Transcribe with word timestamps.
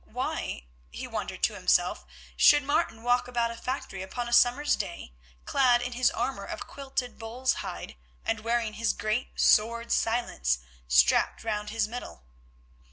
Why, 0.07 0.63
he 0.89 1.05
wondered 1.05 1.43
to 1.43 1.53
himself, 1.53 2.07
should 2.35 2.63
Martin 2.63 3.03
walk 3.03 3.27
about 3.27 3.51
a 3.51 3.55
factory 3.55 4.01
upon 4.01 4.27
a 4.27 4.33
summer's 4.33 4.75
day 4.75 5.13
clad 5.45 5.83
in 5.83 5.91
his 5.91 6.09
armour 6.09 6.43
of 6.43 6.65
quilted 6.65 7.19
bull's 7.19 7.53
hide, 7.61 7.95
and 8.25 8.39
wearing 8.39 8.73
his 8.73 8.93
great 8.93 9.39
sword 9.39 9.91
Silence 9.91 10.57
strapped 10.87 11.43
round 11.43 11.69
his 11.69 11.87
middle? 11.87 12.23